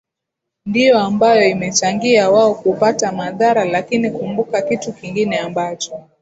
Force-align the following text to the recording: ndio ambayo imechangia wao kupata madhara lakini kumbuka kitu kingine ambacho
ndio 0.65 0.99
ambayo 0.99 1.49
imechangia 1.49 2.29
wao 2.29 2.55
kupata 2.55 3.11
madhara 3.11 3.65
lakini 3.65 4.11
kumbuka 4.11 4.61
kitu 4.61 4.93
kingine 4.93 5.39
ambacho 5.39 6.05